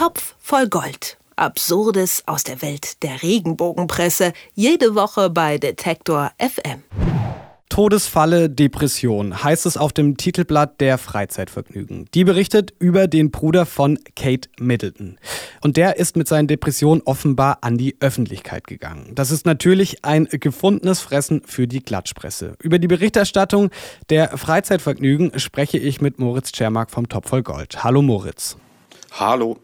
[0.00, 1.18] Topf voll Gold.
[1.36, 4.32] Absurdes aus der Welt der Regenbogenpresse.
[4.54, 6.84] Jede Woche bei Detektor FM.
[7.68, 12.06] Todesfalle Depression heißt es auf dem Titelblatt der Freizeitvergnügen.
[12.14, 15.18] Die berichtet über den Bruder von Kate Middleton.
[15.60, 19.14] Und der ist mit seinen Depressionen offenbar an die Öffentlichkeit gegangen.
[19.14, 22.54] Das ist natürlich ein gefundenes Fressen für die Klatschpresse.
[22.62, 23.68] Über die Berichterstattung
[24.08, 27.84] der Freizeitvergnügen spreche ich mit Moritz Czermak vom Topf voll Gold.
[27.84, 28.56] Hallo Moritz.
[29.12, 29.58] Hallo.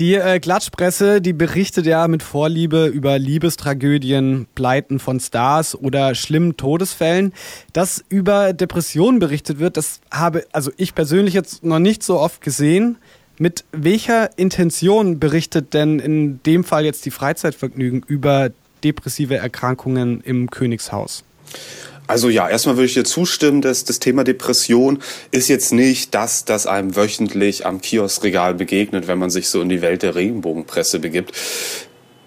[0.00, 6.56] Die äh, Klatschpresse, die berichtet ja mit Vorliebe über Liebestragödien, Pleiten von Stars oder schlimmen
[6.56, 7.32] Todesfällen.
[7.72, 12.40] Dass über Depressionen berichtet wird, das habe also ich persönlich jetzt noch nicht so oft
[12.40, 12.98] gesehen.
[13.38, 18.50] Mit welcher Intention berichtet denn in dem Fall jetzt die Freizeitvergnügen über
[18.82, 21.22] depressive Erkrankungen im Königshaus?
[22.06, 26.44] Also ja, erstmal würde ich dir zustimmen, dass das Thema Depression ist jetzt nicht das,
[26.44, 30.98] das einem wöchentlich am Kioskregal begegnet, wenn man sich so in die Welt der Regenbogenpresse
[30.98, 31.32] begibt.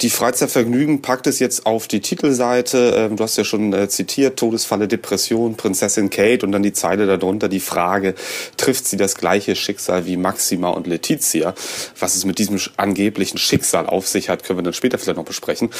[0.00, 2.94] Die Freizeitvergnügen packt es jetzt auf die Titelseite.
[2.96, 7.06] Ähm, du hast ja schon äh, zitiert, Todesfalle Depression, Prinzessin Kate und dann die Zeile
[7.06, 8.14] darunter, die Frage,
[8.56, 11.54] trifft sie das gleiche Schicksal wie Maxima und Letizia?
[11.98, 15.24] Was es mit diesem angeblichen Schicksal auf sich hat, können wir dann später vielleicht noch
[15.24, 15.70] besprechen.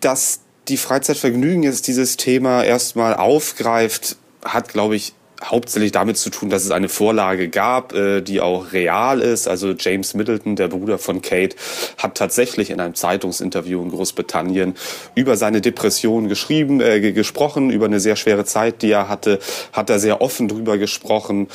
[0.00, 5.12] Dass die Freizeitvergnügen jetzt dieses Thema erstmal aufgreift, hat, glaube ich,
[5.42, 9.48] hauptsächlich damit zu tun, dass es eine Vorlage gab, äh, die auch real ist.
[9.48, 11.56] Also James Middleton, der Bruder von Kate,
[11.96, 14.74] hat tatsächlich in einem Zeitungsinterview in Großbritannien
[15.14, 19.38] über seine Depression geschrieben, äh, gesprochen, über eine sehr schwere Zeit, die er hatte,
[19.72, 21.48] hat er sehr offen drüber gesprochen.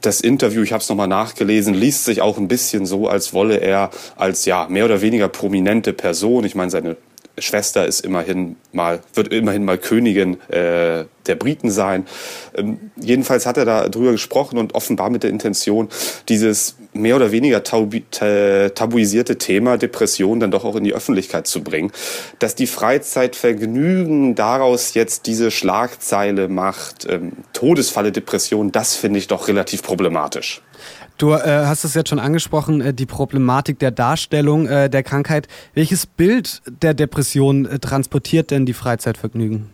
[0.00, 3.58] Das Interview, ich habe es nochmal nachgelesen, liest sich auch ein bisschen so, als wolle
[3.58, 6.96] er als ja mehr oder weniger prominente Person, ich meine seine
[7.38, 12.06] Schwester ist immerhin mal, wird immerhin mal Königin äh, der Briten sein.
[12.54, 15.88] Ähm, jedenfalls hat er da drüber gesprochen und offenbar mit der Intention,
[16.28, 18.00] dieses mehr oder weniger tabu
[18.74, 21.92] tabuisierte Thema Depression dann doch auch in die Öffentlichkeit zu bringen.
[22.38, 29.48] Dass die Freizeitvergnügen daraus jetzt diese Schlagzeile macht, ähm, Todesfalle Depression, das finde ich doch
[29.48, 30.62] relativ problematisch.
[31.16, 35.46] Du äh, hast es jetzt schon angesprochen, äh, die Problematik der Darstellung äh, der Krankheit.
[35.72, 39.70] Welches Bild der Depression äh, transportiert denn die Freizeitvergnügen?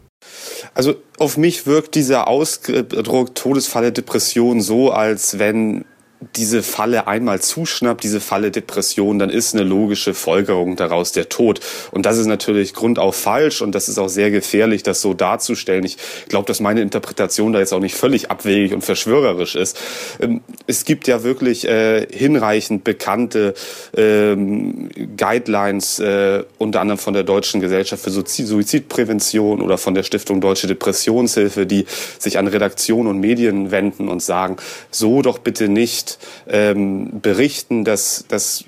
[0.75, 5.85] Also auf mich wirkt dieser Ausdruck Todesfalle Depression so, als wenn
[6.37, 11.61] diese Falle einmal zuschnappt, diese Falle Depression, dann ist eine logische Folgerung daraus der Tod.
[11.93, 15.85] Und das ist natürlich grundauf falsch und das ist auch sehr gefährlich, das so darzustellen.
[15.85, 15.97] Ich
[16.29, 19.79] glaube, dass meine Interpretation da jetzt auch nicht völlig abwegig und verschwörerisch ist.
[20.21, 23.55] Ähm, es gibt ja wirklich äh, hinreichend bekannte
[23.97, 30.43] ähm, Guidelines, äh, unter anderem von der Deutschen Gesellschaft für Suizidprävention oder von der Stiftung
[30.43, 31.87] Deutsche Depressionshilfe, die
[32.19, 34.57] sich an Redaktion und Medien wenden und sagen,
[34.91, 36.10] so doch bitte nicht
[36.49, 38.65] ähm, berichten, dass, dass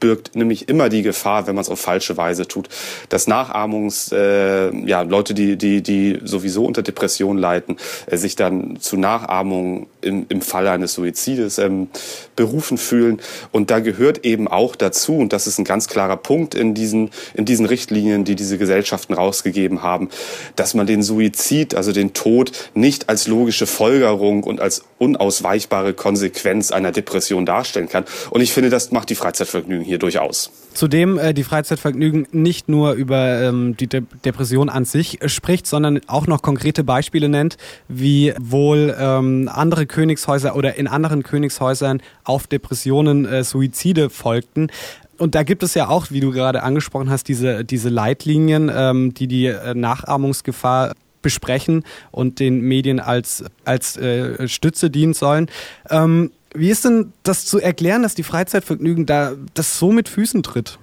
[0.00, 2.68] birgt nämlich immer die Gefahr, wenn man es auf falsche Weise tut,
[3.08, 7.76] dass Nachahmungs, äh, ja, Leute, die, die, die sowieso unter Depression leiden,
[8.06, 11.88] äh, sich dann zu Nachahmung im, im Falle eines Suizides ähm,
[12.36, 13.20] berufen fühlen.
[13.52, 17.10] Und da gehört eben auch dazu, und das ist ein ganz klarer Punkt in diesen,
[17.34, 20.10] in diesen Richtlinien, die diese Gesellschaften rausgegeben haben,
[20.56, 26.72] dass man den Suizid, also den Tod, nicht als logische Folgerung und als unausweichbare Konsequenz
[26.72, 28.04] einer Depression darstellen kann.
[28.30, 30.50] Und ich finde, das macht die Freizeitvergnügen hier durchaus.
[30.72, 36.00] Zudem äh, die Freizeitvergnügen nicht nur über ähm, die De Depression an sich spricht, sondern
[36.06, 37.56] auch noch konkrete Beispiele nennt,
[37.88, 44.68] wie wohl ähm, andere Königshäuser oder in anderen Königshäusern auf Depressionen äh, Suizide folgten.
[45.18, 49.14] Und da gibt es ja auch, wie du gerade angesprochen hast, diese, diese Leitlinien, ähm,
[49.14, 50.92] die die äh, Nachahmungsgefahr
[51.26, 51.82] besprechen
[52.12, 55.50] und den Medien als, als äh, Stütze dienen sollen.
[55.90, 60.44] Ähm, wie ist denn das zu erklären, dass die Freizeitvergnügen da das so mit Füßen
[60.44, 60.78] tritt?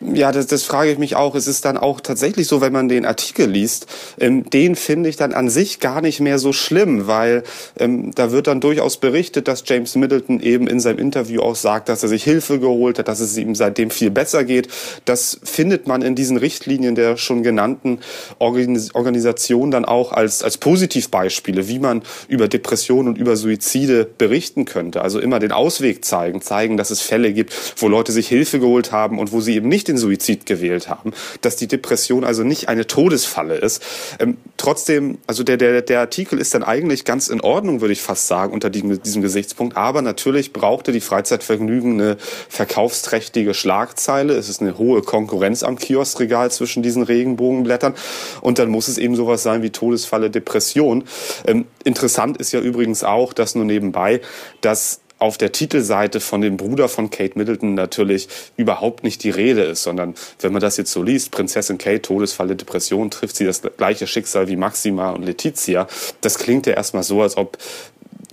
[0.00, 1.34] Ja, das, das frage ich mich auch.
[1.34, 3.86] Es ist dann auch tatsächlich so, wenn man den Artikel liest,
[4.18, 7.42] ähm, den finde ich dann an sich gar nicht mehr so schlimm, weil
[7.78, 11.90] ähm, da wird dann durchaus berichtet, dass James Middleton eben in seinem Interview auch sagt,
[11.90, 14.68] dass er sich Hilfe geholt hat, dass es ihm seitdem viel besser geht.
[15.04, 17.98] Das findet man in diesen Richtlinien der schon genannten
[18.38, 24.64] Organis Organisation dann auch als, als Positivbeispiele, wie man über Depressionen und über Suizide berichten
[24.64, 25.02] könnte.
[25.02, 28.92] Also immer den Ausweg zeigen, zeigen, dass es Fälle gibt, wo Leute sich Hilfe geholt
[28.92, 32.68] haben und wo sie eben nicht den Suizid gewählt haben, dass die Depression also nicht
[32.68, 33.82] eine Todesfalle ist.
[34.18, 38.02] Ähm, trotzdem, also der, der, der Artikel ist dann eigentlich ganz in Ordnung, würde ich
[38.02, 39.76] fast sagen, unter diesem, diesem Gesichtspunkt.
[39.76, 42.16] Aber natürlich brauchte die Freizeitvergnügen eine
[42.48, 44.34] verkaufsträchtige Schlagzeile.
[44.34, 47.94] Es ist eine hohe Konkurrenz am Kioskregal zwischen diesen Regenbogenblättern.
[48.40, 51.04] Und dann muss es eben sowas sein wie Todesfalle Depression.
[51.46, 54.20] Ähm, interessant ist ja übrigens auch, dass nur nebenbei,
[54.60, 59.62] dass auf der Titelseite von dem Bruder von Kate Middleton natürlich überhaupt nicht die Rede
[59.62, 63.62] ist, sondern wenn man das jetzt so liest, Prinzessin Kate, Todesfalle, Depression, trifft sie das
[63.76, 65.86] gleiche Schicksal wie Maxima und Letizia.
[66.22, 67.58] Das klingt ja erstmal so, als ob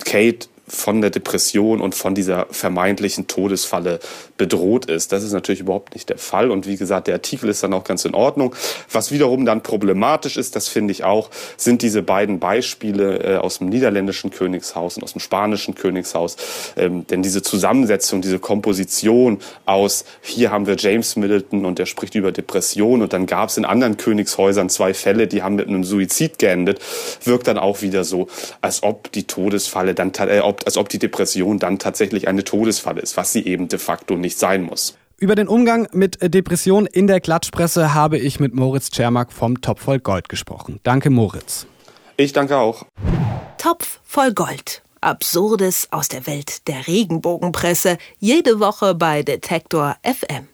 [0.04, 4.00] Kate von der Depression und von dieser vermeintlichen Todesfalle
[4.36, 5.12] bedroht ist.
[5.12, 6.50] Das ist natürlich überhaupt nicht der Fall.
[6.50, 8.54] Und wie gesagt, der Artikel ist dann auch ganz in Ordnung.
[8.90, 13.58] Was wiederum dann problematisch ist, das finde ich auch, sind diese beiden Beispiele äh, aus
[13.58, 16.36] dem niederländischen Königshaus und aus dem spanischen Königshaus.
[16.76, 22.14] Ähm, denn diese Zusammensetzung, diese Komposition aus, hier haben wir James Middleton und der spricht
[22.14, 25.84] über Depression und dann gab es in anderen Königshäusern zwei Fälle, die haben mit einem
[25.84, 26.80] Suizid geendet,
[27.24, 28.28] wirkt dann auch wieder so,
[28.60, 33.00] als ob die Todesfalle dann, äh, ob, als ob die Depression dann tatsächlich eine Todesfalle
[33.00, 34.94] ist, was sie eben de facto nicht nicht sein muss.
[35.16, 39.82] Über den Umgang mit Depressionen in der Klatschpresse habe ich mit Moritz Czermak vom Topf
[39.82, 40.80] voll Gold gesprochen.
[40.82, 41.66] Danke, Moritz.
[42.18, 42.84] Ich danke auch.
[43.56, 44.82] Topf voll Gold.
[45.00, 47.96] Absurdes aus der Welt der Regenbogenpresse.
[48.18, 50.46] Jede Woche bei Detektor FM.